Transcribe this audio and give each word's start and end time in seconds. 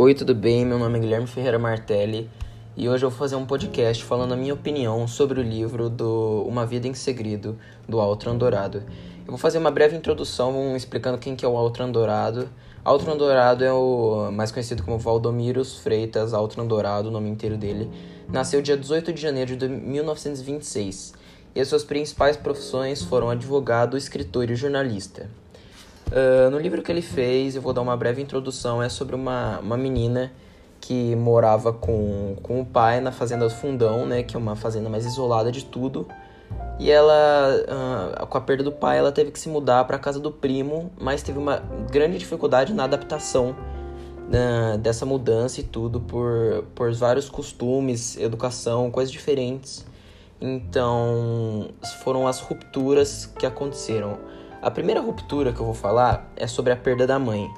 Oi, 0.00 0.14
tudo 0.14 0.32
bem? 0.32 0.64
Meu 0.64 0.78
nome 0.78 0.96
é 0.96 1.00
Guilherme 1.00 1.26
Ferreira 1.26 1.58
Martelli 1.58 2.30
e 2.76 2.88
hoje 2.88 3.04
eu 3.04 3.10
vou 3.10 3.18
fazer 3.18 3.34
um 3.34 3.44
podcast 3.44 4.04
falando 4.04 4.32
a 4.32 4.36
minha 4.36 4.54
opinião 4.54 5.08
sobre 5.08 5.40
o 5.40 5.42
livro 5.42 5.90
do 5.90 6.44
Uma 6.46 6.64
Vida 6.64 6.86
em 6.86 6.94
Segredo, 6.94 7.58
do 7.88 8.00
Altran 8.00 8.36
Dourado. 8.36 8.78
Eu 8.78 9.26
vou 9.26 9.38
fazer 9.38 9.58
uma 9.58 9.72
breve 9.72 9.96
introdução 9.96 10.76
explicando 10.76 11.18
quem 11.18 11.34
que 11.34 11.44
é 11.44 11.48
o 11.48 11.56
Altran 11.56 11.90
Dourado. 11.90 12.48
Altran 12.84 13.16
Dourado 13.16 13.64
é 13.64 13.72
o 13.72 14.30
mais 14.30 14.52
conhecido 14.52 14.84
como 14.84 15.00
Valdomiros 15.00 15.80
Freitas 15.80 16.32
Altran 16.32 16.64
Dourado, 16.64 17.08
o 17.08 17.10
nome 17.10 17.28
inteiro 17.28 17.56
dele. 17.56 17.90
Nasceu 18.28 18.62
dia 18.62 18.76
18 18.76 19.12
de 19.12 19.20
janeiro 19.20 19.56
de 19.56 19.66
1926 19.66 21.12
e 21.56 21.60
as 21.60 21.66
suas 21.66 21.82
principais 21.82 22.36
profissões 22.36 23.02
foram 23.02 23.30
advogado, 23.30 23.96
escritor 23.96 24.48
e 24.48 24.54
jornalista. 24.54 25.28
Uh, 26.08 26.50
no 26.50 26.58
livro 26.58 26.82
que 26.82 26.90
ele 26.90 27.02
fez, 27.02 27.54
eu 27.54 27.62
vou 27.62 27.72
dar 27.72 27.82
uma 27.82 27.96
breve 27.96 28.22
introdução, 28.22 28.82
é 28.82 28.88
sobre 28.88 29.14
uma, 29.14 29.58
uma 29.60 29.76
menina 29.76 30.32
que 30.80 31.14
morava 31.16 31.72
com, 31.72 32.36
com 32.42 32.60
o 32.60 32.66
pai 32.66 33.00
na 33.00 33.12
fazenda 33.12 33.46
do 33.46 33.54
Fundão, 33.54 34.06
né, 34.06 34.22
que 34.22 34.36
é 34.36 34.38
uma 34.38 34.56
fazenda 34.56 34.88
mais 34.88 35.04
isolada 35.04 35.52
de 35.52 35.64
tudo. 35.64 36.08
E 36.78 36.90
ela, 36.90 38.22
uh, 38.22 38.26
com 38.26 38.38
a 38.38 38.40
perda 38.40 38.62
do 38.62 38.72
pai, 38.72 38.98
ela 38.98 39.12
teve 39.12 39.30
que 39.30 39.38
se 39.38 39.48
mudar 39.48 39.84
para 39.84 39.96
a 39.96 39.98
casa 39.98 40.18
do 40.20 40.30
primo, 40.30 40.90
mas 40.98 41.22
teve 41.22 41.38
uma 41.38 41.56
grande 41.90 42.16
dificuldade 42.16 42.72
na 42.72 42.84
adaptação 42.84 43.54
uh, 44.28 44.78
dessa 44.78 45.04
mudança 45.04 45.60
e 45.60 45.64
tudo, 45.64 46.00
por, 46.00 46.64
por 46.74 46.92
vários 46.94 47.28
costumes, 47.28 48.16
educação, 48.16 48.90
coisas 48.90 49.12
diferentes. 49.12 49.84
Então, 50.40 51.70
foram 52.04 52.28
as 52.28 52.40
rupturas 52.40 53.26
que 53.26 53.44
aconteceram. 53.44 54.18
A 54.60 54.70
primeira 54.70 55.00
ruptura 55.00 55.52
que 55.52 55.60
eu 55.60 55.66
vou 55.66 55.74
falar 55.74 56.32
é 56.36 56.46
sobre 56.46 56.72
a 56.72 56.76
perda 56.76 57.06
da 57.06 57.18
mãe. 57.18 57.48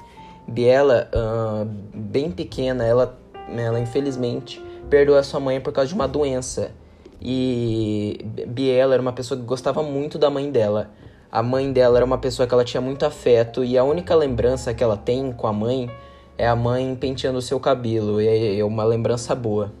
Biela, 0.47 1.09
uh, 1.15 1.65
bem 1.93 2.29
pequena, 2.29 2.85
ela, 2.85 3.19
ela 3.49 3.79
infelizmente 3.79 4.63
perdeu 4.89 5.15
a 5.15 5.23
sua 5.23 5.39
mãe 5.39 5.59
por 5.59 5.73
causa 5.73 5.87
de 5.87 5.95
uma 5.95 6.07
doença. 6.07 6.71
E 7.19 8.23
Biela 8.47 8.93
era 8.93 9.01
uma 9.01 9.13
pessoa 9.13 9.39
que 9.39 9.45
gostava 9.45 9.81
muito 9.81 10.19
da 10.19 10.29
mãe 10.29 10.51
dela. 10.51 10.91
A 11.31 11.41
mãe 11.41 11.71
dela 11.71 11.97
era 11.97 12.05
uma 12.05 12.17
pessoa 12.17 12.47
que 12.47 12.53
ela 12.53 12.63
tinha 12.63 12.81
muito 12.81 13.05
afeto 13.05 13.63
e 13.63 13.77
a 13.77 13.83
única 13.83 14.13
lembrança 14.13 14.73
que 14.73 14.83
ela 14.83 14.97
tem 14.97 15.31
com 15.31 15.47
a 15.47 15.53
mãe 15.53 15.89
é 16.37 16.47
a 16.47 16.55
mãe 16.55 16.95
penteando 16.95 17.39
o 17.39 17.41
seu 17.41 17.59
cabelo. 17.59 18.21
E 18.21 18.59
é 18.59 18.63
uma 18.65 18.83
lembrança 18.83 19.33
boa. 19.33 19.71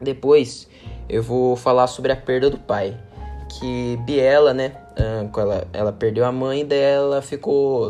Depois 0.00 0.68
eu 1.08 1.22
vou 1.22 1.54
falar 1.54 1.86
sobre 1.86 2.10
a 2.10 2.16
perda 2.16 2.48
do 2.50 2.58
pai. 2.58 2.96
Que 3.50 3.96
Biela, 4.04 4.54
né, 4.54 4.76
ela, 4.96 5.66
ela 5.72 5.92
perdeu 5.92 6.24
a 6.24 6.30
mãe 6.30 6.64
dela, 6.64 7.20
ficou. 7.20 7.88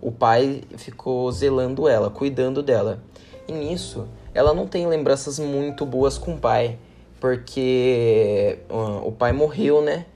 O 0.00 0.12
pai 0.12 0.62
ficou 0.76 1.32
zelando 1.32 1.88
ela, 1.88 2.10
cuidando 2.10 2.62
dela. 2.62 3.02
E 3.48 3.52
nisso, 3.52 4.06
ela 4.34 4.54
não 4.54 4.66
tem 4.66 4.86
lembranças 4.86 5.38
muito 5.38 5.84
boas 5.84 6.16
com 6.18 6.34
o 6.34 6.38
pai, 6.38 6.78
porque 7.18 8.58
uh, 8.70 9.06
o 9.06 9.12
pai 9.12 9.32
morreu, 9.32 9.82
né? 9.82 10.06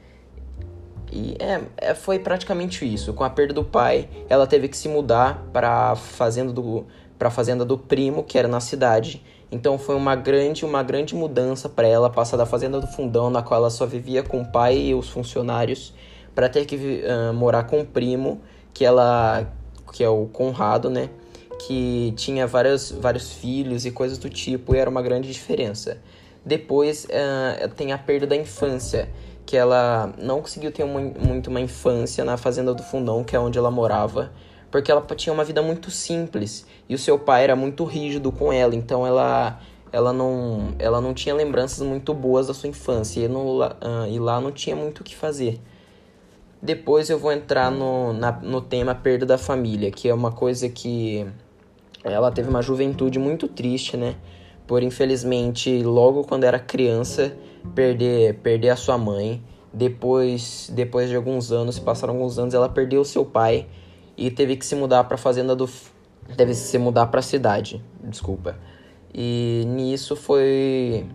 E 1.10 1.36
é, 1.38 1.60
é, 1.76 1.94
foi 1.94 2.18
praticamente 2.18 2.84
isso. 2.84 3.12
Com 3.12 3.24
a 3.24 3.30
perda 3.30 3.54
do 3.54 3.64
pai, 3.64 4.08
ela 4.28 4.46
teve 4.46 4.68
que 4.68 4.76
se 4.76 4.88
mudar 4.88 5.44
para 5.52 5.94
fazenda 5.96 6.52
do 6.52 6.86
para 7.18 7.30
fazenda 7.30 7.64
do 7.64 7.78
primo, 7.78 8.24
que 8.24 8.36
era 8.36 8.48
na 8.48 8.60
cidade. 8.60 9.24
Então 9.54 9.78
foi 9.78 9.94
uma 9.94 10.16
grande, 10.16 10.64
uma 10.64 10.82
grande 10.82 11.14
mudança 11.14 11.68
para 11.68 11.86
ela 11.86 12.10
passar 12.10 12.36
da 12.36 12.44
fazenda 12.44 12.80
do 12.80 12.88
fundão, 12.88 13.30
na 13.30 13.40
qual 13.40 13.60
ela 13.60 13.70
só 13.70 13.86
vivia 13.86 14.20
com 14.20 14.40
o 14.40 14.44
pai 14.44 14.76
e 14.76 14.94
os 14.96 15.08
funcionários, 15.08 15.94
para 16.34 16.48
ter 16.48 16.64
que 16.64 16.74
uh, 16.74 17.32
morar 17.32 17.62
com 17.62 17.80
o 17.80 17.86
primo, 17.86 18.40
que 18.72 18.84
ela 18.84 19.46
que 19.92 20.02
é 20.02 20.08
o 20.08 20.26
Conrado, 20.26 20.90
né? 20.90 21.08
Que 21.68 22.12
tinha 22.16 22.48
vários, 22.48 22.90
vários 22.90 23.32
filhos 23.32 23.86
e 23.86 23.92
coisas 23.92 24.18
do 24.18 24.28
tipo, 24.28 24.74
e 24.74 24.78
era 24.78 24.90
uma 24.90 25.00
grande 25.00 25.30
diferença. 25.30 25.98
Depois 26.44 27.04
uh, 27.04 27.68
tem 27.76 27.92
a 27.92 27.98
perda 27.98 28.26
da 28.26 28.34
infância, 28.34 29.08
que 29.46 29.56
ela 29.56 30.12
não 30.18 30.40
conseguiu 30.40 30.72
ter 30.72 30.82
uma, 30.82 31.00
muito 31.00 31.48
uma 31.48 31.60
infância 31.60 32.24
na 32.24 32.36
fazenda 32.36 32.74
do 32.74 32.82
fundão, 32.82 33.22
que 33.22 33.36
é 33.36 33.38
onde 33.38 33.56
ela 33.56 33.70
morava 33.70 34.32
porque 34.74 34.90
ela 34.90 35.00
tinha 35.14 35.32
uma 35.32 35.44
vida 35.44 35.62
muito 35.62 35.88
simples 35.88 36.66
e 36.88 36.96
o 36.96 36.98
seu 36.98 37.16
pai 37.16 37.44
era 37.44 37.54
muito 37.54 37.84
rígido 37.84 38.32
com 38.32 38.52
ela, 38.52 38.74
então 38.74 39.06
ela 39.06 39.60
ela 39.92 40.12
não 40.12 40.74
ela 40.80 41.00
não 41.00 41.14
tinha 41.14 41.32
lembranças 41.32 41.86
muito 41.86 42.12
boas 42.12 42.48
da 42.48 42.54
sua 42.54 42.68
infância 42.68 43.20
e, 43.20 43.26
uh, 43.28 43.70
e 44.10 44.18
lá 44.18 44.40
não 44.40 44.50
tinha 44.50 44.74
muito 44.74 44.98
o 44.98 45.04
que 45.04 45.14
fazer. 45.14 45.60
Depois 46.60 47.08
eu 47.08 47.20
vou 47.20 47.30
entrar 47.30 47.70
no, 47.70 48.12
na, 48.14 48.32
no 48.32 48.60
tema 48.60 48.96
perda 48.96 49.24
da 49.24 49.38
família, 49.38 49.92
que 49.92 50.08
é 50.08 50.12
uma 50.12 50.32
coisa 50.32 50.68
que 50.68 51.24
ela 52.02 52.32
teve 52.32 52.48
uma 52.48 52.60
juventude 52.60 53.16
muito 53.16 53.46
triste, 53.46 53.96
né? 53.96 54.16
Por 54.66 54.82
infelizmente, 54.82 55.84
logo 55.84 56.24
quando 56.24 56.42
era 56.42 56.58
criança, 56.58 57.32
perder 57.76 58.40
perder 58.42 58.70
a 58.70 58.76
sua 58.76 58.98
mãe. 58.98 59.40
Depois 59.72 60.68
depois 60.74 61.08
de 61.08 61.14
alguns 61.14 61.52
anos, 61.52 61.78
passaram 61.78 62.14
alguns 62.14 62.40
anos, 62.40 62.54
ela 62.54 62.68
perdeu 62.68 63.02
o 63.02 63.04
seu 63.04 63.24
pai 63.24 63.68
e 64.16 64.30
teve 64.30 64.56
que 64.56 64.64
se 64.64 64.74
mudar 64.74 65.04
para 65.04 65.16
fazenda 65.16 65.54
do 65.54 65.68
teve 66.36 66.52
que 66.52 66.56
se 66.56 66.78
mudar 66.78 67.06
para 67.06 67.20
cidade, 67.20 67.82
desculpa. 68.02 68.56
E 69.12 69.64
nisso 69.66 70.16
foi 70.16 71.06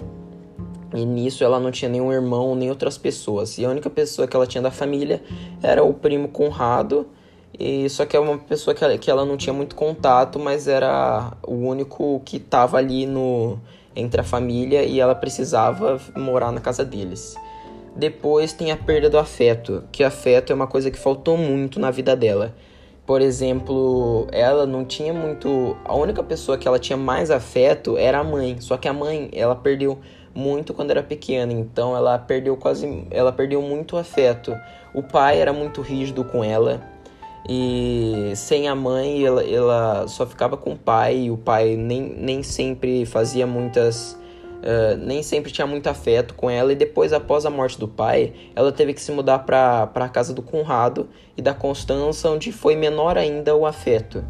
e 0.93 1.05
nisso 1.05 1.43
ela 1.43 1.59
não 1.59 1.71
tinha 1.71 1.89
nenhum 1.89 2.11
irmão 2.11 2.55
nem 2.55 2.69
outras 2.69 2.97
pessoas. 2.97 3.57
E 3.57 3.65
a 3.65 3.69
única 3.69 3.89
pessoa 3.89 4.27
que 4.27 4.35
ela 4.35 4.47
tinha 4.47 4.61
da 4.61 4.71
família 4.71 5.21
era 5.61 5.83
o 5.83 5.93
primo 5.93 6.29
Conrado. 6.29 7.07
E 7.57 7.89
só 7.89 8.05
que 8.05 8.15
é 8.15 8.19
uma 8.19 8.37
pessoa 8.37 8.73
que 8.73 8.83
ela, 8.83 8.97
que 8.97 9.11
ela 9.11 9.25
não 9.25 9.35
tinha 9.35 9.53
muito 9.53 9.75
contato, 9.75 10.39
mas 10.39 10.67
era 10.67 11.33
o 11.45 11.53
único 11.53 12.21
que 12.23 12.37
estava 12.37 12.77
ali 12.77 13.05
no 13.05 13.59
entre 13.95 14.21
a 14.21 14.23
família 14.23 14.83
e 14.83 14.99
ela 14.99 15.13
precisava 15.13 15.99
morar 16.15 16.51
na 16.51 16.61
casa 16.61 16.85
deles. 16.85 17.35
Depois 17.95 18.53
tem 18.53 18.71
a 18.71 18.77
perda 18.77 19.09
do 19.09 19.17
afeto, 19.17 19.83
que 19.91 20.03
afeto 20.03 20.53
é 20.53 20.55
uma 20.55 20.67
coisa 20.67 20.89
que 20.89 20.97
faltou 20.97 21.37
muito 21.37 21.79
na 21.79 21.91
vida 21.91 22.15
dela. 22.15 22.55
Por 23.09 23.23
exemplo, 23.23 24.27
ela 24.31 24.67
não 24.67 24.85
tinha 24.85 25.11
muito. 25.11 25.75
A 25.83 25.95
única 25.95 26.21
pessoa 26.21 26.59
que 26.59 26.67
ela 26.67 26.77
tinha 26.77 26.95
mais 26.95 27.31
afeto 27.31 27.97
era 27.97 28.19
a 28.19 28.23
mãe. 28.23 28.61
Só 28.61 28.77
que 28.77 28.87
a 28.87 28.93
mãe, 28.93 29.31
ela 29.33 29.55
perdeu 29.55 29.97
muito 30.31 30.75
quando 30.75 30.91
era 30.91 31.01
pequena, 31.01 31.51
então 31.51 31.97
ela 31.97 32.19
perdeu 32.19 32.55
quase. 32.55 33.07
Ela 33.09 33.31
perdeu 33.31 33.63
muito 33.63 33.97
afeto. 33.97 34.55
O 34.93 35.01
pai 35.01 35.41
era 35.41 35.51
muito 35.51 35.81
rígido 35.81 36.23
com 36.23 36.43
ela. 36.43 36.83
E 37.49 38.31
sem 38.35 38.67
a 38.67 38.75
mãe, 38.75 39.25
ela, 39.25 39.43
ela 39.43 40.07
só 40.07 40.23
ficava 40.27 40.55
com 40.55 40.73
o 40.73 40.77
pai. 40.77 41.21
E 41.21 41.31
o 41.31 41.37
pai 41.37 41.75
nem, 41.75 42.13
nem 42.15 42.43
sempre 42.43 43.07
fazia 43.07 43.47
muitas 43.47 44.18
Uh, 44.59 44.97
nem 44.97 45.23
sempre 45.23 45.53
tinha 45.53 45.65
muito 45.65 45.87
afeto 45.87 46.33
com 46.33 46.49
ela. 46.49 46.71
E 46.73 46.75
depois 46.75 47.13
após 47.13 47.45
a 47.45 47.49
morte 47.49 47.79
do 47.79 47.87
pai 47.87 48.33
ela 48.55 48.71
teve 48.71 48.93
que 48.93 49.01
se 49.01 49.11
mudar 49.11 49.39
para 49.39 49.89
a 49.93 50.09
casa 50.09 50.33
do 50.33 50.41
Conrado 50.41 51.07
e 51.37 51.41
da 51.41 51.53
Constança 51.53 52.29
onde 52.29 52.51
foi 52.51 52.75
menor 52.75 53.17
ainda 53.17 53.55
o 53.55 53.65
afeto. 53.65 54.23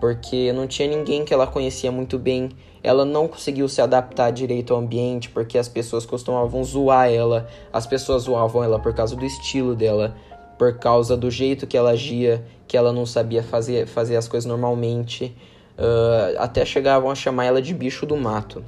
Porque 0.00 0.52
não 0.52 0.66
tinha 0.66 0.88
ninguém 0.88 1.24
que 1.24 1.32
ela 1.32 1.46
conhecia 1.46 1.92
muito 1.92 2.18
bem. 2.18 2.50
Ela 2.82 3.04
não 3.04 3.28
conseguiu 3.28 3.68
se 3.68 3.80
adaptar 3.80 4.30
direito 4.30 4.72
ao 4.72 4.80
ambiente 4.80 5.30
porque 5.30 5.58
as 5.58 5.68
pessoas 5.68 6.04
costumavam 6.04 6.62
zoar 6.64 7.10
ela. 7.10 7.48
As 7.72 7.86
pessoas 7.86 8.24
zoavam 8.24 8.62
ela 8.64 8.78
por 8.78 8.94
causa 8.94 9.14
do 9.14 9.24
estilo 9.24 9.74
dela 9.74 10.14
por 10.56 10.76
causa 10.76 11.16
do 11.16 11.30
jeito 11.30 11.68
que 11.68 11.76
ela 11.76 11.90
agia 11.90 12.44
que 12.66 12.76
ela 12.76 12.92
não 12.92 13.06
sabia 13.06 13.44
fazer, 13.44 13.86
fazer 13.86 14.16
as 14.16 14.26
coisas 14.26 14.44
normalmente. 14.44 15.36
Uh, 15.78 16.34
até 16.38 16.64
chegavam 16.64 17.08
a 17.08 17.14
chamar 17.14 17.44
ela 17.44 17.62
de 17.62 17.72
bicho 17.72 18.04
do 18.04 18.16
mato 18.16 18.64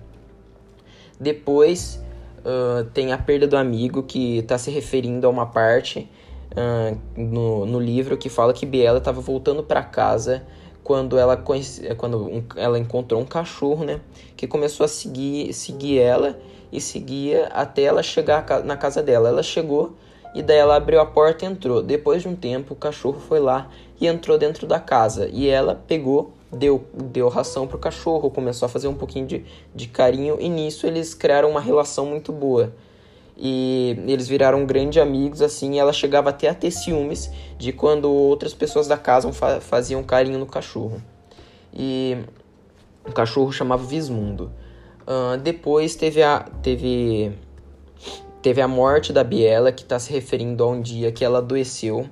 depois 1.21 2.03
uh, 2.39 2.85
tem 2.95 3.13
a 3.13 3.19
perda 3.19 3.47
do 3.47 3.57
amigo, 3.57 4.03
que 4.03 4.39
está 4.39 4.57
se 4.57 4.71
referindo 4.71 5.27
a 5.27 5.31
uma 5.31 5.47
parte 5.47 6.09
uh, 6.53 6.99
no, 7.15 7.67
no 7.67 7.79
livro 7.79 8.17
que 8.17 8.29
fala 8.29 8.55
que 8.55 8.65
Biela 8.65 8.99
estava 8.99 9.21
voltando 9.21 9.63
para 9.63 9.83
casa 9.83 10.43
quando 10.83 11.19
ela 11.19 11.37
conhece, 11.37 11.95
quando 11.97 12.27
um, 12.27 12.43
ela 12.57 12.79
encontrou 12.79 13.21
um 13.21 13.27
cachorro, 13.27 13.85
né, 13.85 14.01
que 14.37 14.47
começou 14.47 14.85
a 14.85 14.89
seguir 14.89 15.53
seguir 15.53 15.99
ela 15.99 16.39
e 16.73 16.81
seguia 16.81 17.47
até 17.49 17.83
ela 17.83 18.03
chegar 18.03 18.65
na 18.65 18.77
casa 18.77 19.03
dela. 19.03 19.29
Ela 19.29 19.43
chegou 19.43 19.95
e 20.35 20.43
daí 20.43 20.57
ela 20.57 20.77
abriu 20.77 21.01
a 21.01 21.07
porta 21.07 21.45
e 21.45 21.49
entrou. 21.49 21.83
Depois 21.83 22.23
de 22.23 22.29
um 22.29 22.35
tempo, 22.35 22.75
o 22.75 22.77
cachorro 22.77 23.21
foi 23.21 23.41
lá 23.41 23.69
e 24.01 24.07
entrou 24.07 24.39
dentro 24.39 24.67
da 24.67 24.81
casa 24.81 25.29
e 25.33 25.49
ela 25.49 25.75
pegou 25.87 26.33
deu, 26.53 26.85
deu 26.93 27.29
ração 27.29 27.67
pro 27.67 27.79
cachorro, 27.79 28.31
começou 28.31 28.67
a 28.67 28.69
fazer 28.69 28.89
um 28.89 28.95
pouquinho 28.95 29.27
de, 29.27 29.45
de 29.75 29.89
carinho, 29.89 30.37
e 30.41 30.49
nisso 30.49 30.87
eles 30.87 31.15
criaram 31.15 31.51
uma 31.51 31.61
relação 31.61 32.07
muito 32.07 32.33
boa. 32.33 32.73
E 33.37 33.97
eles 34.07 34.29
viraram 34.29 34.67
grandes 34.67 35.01
amigos, 35.01 35.41
assim, 35.41 35.79
ela 35.79 35.93
chegava 35.93 36.29
até 36.29 36.49
a 36.49 36.55
ter 36.55 36.71
ciúmes 36.71 37.31
de 37.59 37.73
quando 37.73 38.11
outras 38.11 38.53
pessoas 38.53 38.87
da 38.87 38.99
casa 38.99 39.33
fa 39.33 39.61
faziam 39.61 40.03
carinho 40.03 40.39
no 40.39 40.47
cachorro. 40.47 41.01
E 41.73 42.19
o 43.07 43.13
cachorro 43.13 43.51
chamava 43.51 43.83
Vismundo. 43.83 44.53
Uh, 45.03 45.39
depois 45.39 45.95
teve 45.95 46.23
a, 46.23 46.41
teve, 46.63 47.33
teve 48.43 48.61
a 48.61 48.69
morte 48.69 49.13
da 49.13 49.25
Biela, 49.25 49.73
que 49.73 49.85
está 49.85 49.99
se 49.99 50.13
referindo 50.13 50.63
a 50.63 50.69
um 50.69 50.81
dia 50.81 51.11
que 51.11 51.25
ela 51.25 51.39
adoeceu 51.39 52.11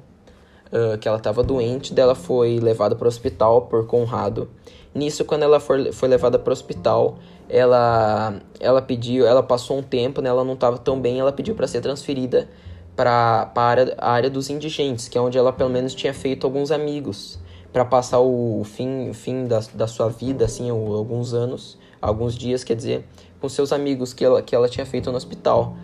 uh, 0.72 0.98
que 0.98 1.08
ela 1.08 1.18
estava 1.18 1.42
doente, 1.42 1.92
dela 1.92 2.14
foi 2.14 2.58
levada 2.58 2.94
para 2.94 3.06
o 3.06 3.08
hospital 3.08 3.62
por 3.62 3.86
Conrado. 3.86 4.48
Nisso, 4.94 5.24
quando 5.24 5.42
ela 5.42 5.60
for, 5.60 5.92
foi 5.92 6.08
levada 6.08 6.38
para 6.38 6.50
o 6.50 6.52
hospital, 6.52 7.18
ela, 7.48 8.40
ela 8.58 8.82
pediu, 8.82 9.26
ela 9.26 9.42
passou 9.42 9.78
um 9.78 9.82
tempo, 9.82 10.20
né, 10.20 10.28
ela 10.28 10.44
não 10.44 10.54
estava 10.54 10.78
tão 10.78 11.00
bem, 11.00 11.20
ela 11.20 11.32
pediu 11.32 11.54
para 11.54 11.66
ser 11.66 11.80
transferida 11.80 12.48
para 12.96 13.52
a 13.54 13.60
área, 13.60 13.94
a 13.96 14.10
área 14.10 14.28
dos 14.28 14.50
indigentes, 14.50 15.06
que 15.06 15.16
é 15.16 15.20
onde 15.20 15.38
ela 15.38 15.52
pelo 15.52 15.70
menos 15.70 15.94
tinha 15.94 16.12
feito 16.12 16.46
alguns 16.46 16.72
amigos, 16.72 17.38
para 17.72 17.84
passar 17.84 18.18
o 18.18 18.62
fim, 18.64 19.12
fim 19.12 19.46
da, 19.46 19.60
da 19.74 19.86
sua 19.86 20.08
vida, 20.08 20.46
assim, 20.46 20.68
alguns 20.68 21.32
anos, 21.32 21.78
alguns 22.02 22.34
dias, 22.34 22.64
quer 22.64 22.74
dizer, 22.74 23.06
com 23.40 23.48
seus 23.48 23.72
amigos 23.72 24.12
que 24.12 24.24
ela, 24.24 24.42
que 24.42 24.54
ela 24.54 24.68
tinha 24.68 24.84
feito 24.84 25.10
no 25.12 25.16
hospital. 25.16 25.76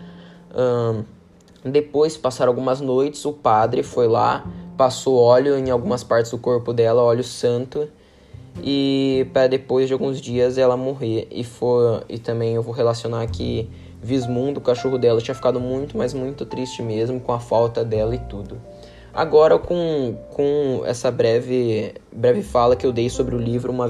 Um, 0.53 1.03
depois 1.63 2.17
passaram 2.17 2.51
algumas 2.51 2.81
noites, 2.81 3.23
o 3.23 3.31
padre 3.31 3.81
foi 3.81 4.07
lá, 4.07 4.45
passou 4.77 5.17
óleo 5.17 5.57
em 5.57 5.69
algumas 5.69 6.03
partes 6.03 6.31
do 6.31 6.37
corpo 6.37 6.73
dela, 6.73 7.01
óleo 7.01 7.23
santo, 7.23 7.87
e 8.63 9.27
para 9.33 9.47
depois 9.47 9.87
de 9.87 9.93
alguns 9.93 10.21
dias 10.21 10.57
ela 10.57 10.77
morrer. 10.77 11.27
E 11.31 11.43
foi 11.43 12.01
e 12.09 12.19
também 12.19 12.55
eu 12.55 12.61
vou 12.61 12.73
relacionar 12.73 13.25
que 13.27 13.69
Vismundo, 14.01 14.59
o 14.59 14.63
cachorro 14.63 14.97
dela, 14.97 15.19
tinha 15.19 15.33
ficado 15.33 15.59
muito, 15.59 15.97
mas 15.97 16.13
muito 16.13 16.45
triste 16.45 16.81
mesmo 16.81 17.19
com 17.19 17.31
a 17.33 17.39
falta 17.39 17.83
dela 17.83 18.13
e 18.13 18.19
tudo. 18.19 18.61
Agora 19.13 19.57
com, 19.57 20.15
com 20.31 20.83
essa 20.85 21.09
breve 21.09 21.93
breve 22.11 22.43
fala 22.43 22.75
que 22.75 22.85
eu 22.85 22.91
dei 22.91 23.09
sobre 23.09 23.33
o 23.33 23.39
livro 23.39 23.71
uma 23.71 23.89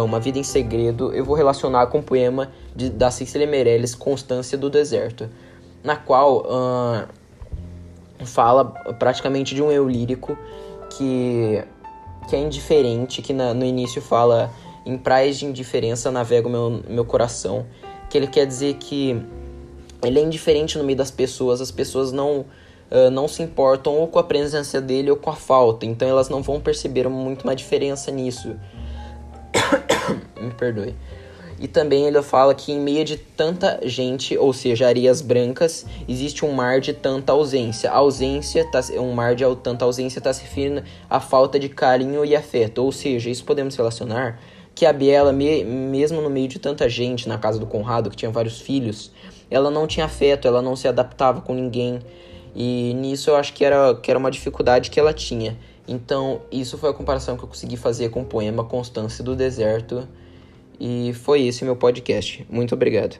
uma 0.00 0.18
Vida 0.18 0.38
em 0.38 0.42
Segredo, 0.42 1.12
eu 1.12 1.24
vou 1.24 1.36
relacionar 1.36 1.86
com 1.88 1.98
o 1.98 2.02
poema 2.02 2.50
de, 2.74 2.88
da 2.88 3.10
Cecília 3.10 3.46
Meirelles, 3.46 3.94
Constância 3.94 4.56
do 4.56 4.70
Deserto, 4.70 5.28
na 5.84 5.96
qual 5.96 6.46
uh, 6.46 7.06
fala 8.24 8.64
praticamente 8.98 9.54
de 9.54 9.62
um 9.62 9.70
eu 9.70 9.88
lírico 9.88 10.36
que, 10.90 11.62
que 12.28 12.36
é 12.36 12.38
indiferente, 12.38 13.22
que 13.22 13.32
na, 13.32 13.54
no 13.54 13.64
início 13.64 14.00
fala 14.00 14.50
em 14.84 14.98
praias 14.98 15.38
de 15.38 15.46
indiferença 15.46 16.10
navega 16.10 16.48
o 16.48 16.50
meu, 16.50 16.82
meu 16.88 17.04
coração, 17.04 17.66
que 18.10 18.18
ele 18.18 18.26
quer 18.26 18.46
dizer 18.46 18.74
que 18.74 19.20
ele 20.04 20.18
é 20.18 20.22
indiferente 20.22 20.76
no 20.76 20.84
meio 20.84 20.98
das 20.98 21.10
pessoas, 21.10 21.60
as 21.60 21.70
pessoas 21.70 22.12
não, 22.12 22.44
uh, 22.90 23.10
não 23.10 23.28
se 23.28 23.42
importam 23.42 23.94
ou 23.94 24.08
com 24.08 24.18
a 24.18 24.24
presença 24.24 24.80
dele 24.80 25.10
ou 25.10 25.16
com 25.16 25.30
a 25.30 25.36
falta, 25.36 25.86
então 25.86 26.08
elas 26.08 26.28
não 26.28 26.42
vão 26.42 26.60
perceber 26.60 27.08
muito 27.08 27.44
uma 27.44 27.54
diferença 27.54 28.10
nisso. 28.10 28.56
Me 30.40 30.50
perdoe. 30.52 30.94
E 31.62 31.68
também 31.68 32.06
ele 32.06 32.20
fala 32.22 32.52
que 32.56 32.72
em 32.72 32.80
meio 32.80 33.04
de 33.04 33.16
tanta 33.16 33.78
gente, 33.84 34.36
ou 34.36 34.52
seja, 34.52 34.88
areias 34.88 35.22
brancas, 35.22 35.86
existe 36.08 36.44
um 36.44 36.50
mar 36.50 36.80
de 36.80 36.92
tanta 36.92 37.32
ausência. 37.32 37.88
A 37.88 37.98
ausência, 37.98 38.68
tá, 38.68 38.80
um 38.98 39.12
mar 39.12 39.36
de 39.36 39.44
tanta 39.62 39.84
ausência 39.84 40.18
está 40.18 40.32
se 40.32 40.42
referindo 40.42 40.82
à 41.08 41.20
falta 41.20 41.60
de 41.60 41.68
carinho 41.68 42.24
e 42.24 42.34
afeto. 42.34 42.78
Ou 42.78 42.90
seja, 42.90 43.30
isso 43.30 43.44
podemos 43.44 43.76
relacionar 43.76 44.40
que 44.74 44.84
a 44.84 44.92
Biela, 44.92 45.32
me, 45.32 45.62
mesmo 45.62 46.20
no 46.20 46.28
meio 46.28 46.48
de 46.48 46.58
tanta 46.58 46.88
gente 46.88 47.28
na 47.28 47.38
casa 47.38 47.60
do 47.60 47.66
Conrado, 47.66 48.10
que 48.10 48.16
tinha 48.16 48.30
vários 48.32 48.60
filhos, 48.60 49.12
ela 49.48 49.70
não 49.70 49.86
tinha 49.86 50.06
afeto, 50.06 50.48
ela 50.48 50.60
não 50.60 50.74
se 50.74 50.88
adaptava 50.88 51.42
com 51.42 51.54
ninguém. 51.54 52.00
E 52.56 52.92
nisso 52.94 53.30
eu 53.30 53.36
acho 53.36 53.52
que 53.52 53.64
era, 53.64 53.94
que 53.94 54.10
era 54.10 54.18
uma 54.18 54.32
dificuldade 54.32 54.90
que 54.90 54.98
ela 54.98 55.12
tinha. 55.12 55.56
Então, 55.86 56.42
isso 56.50 56.76
foi 56.76 56.90
a 56.90 56.92
comparação 56.92 57.36
que 57.36 57.44
eu 57.44 57.48
consegui 57.48 57.76
fazer 57.76 58.08
com 58.08 58.22
o 58.22 58.24
poema 58.24 58.64
Constância 58.64 59.22
do 59.22 59.36
Deserto. 59.36 60.08
E 60.84 61.12
foi 61.14 61.46
esse 61.46 61.64
meu 61.64 61.76
podcast. 61.76 62.44
Muito 62.50 62.74
obrigado. 62.74 63.16